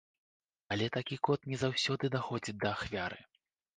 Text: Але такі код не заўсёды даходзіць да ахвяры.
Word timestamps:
Але 0.75 0.87
такі 0.95 1.19
код 1.29 1.45
не 1.51 1.61
заўсёды 1.65 2.13
даходзіць 2.17 2.59
да 2.65 2.73
ахвяры. 2.79 3.19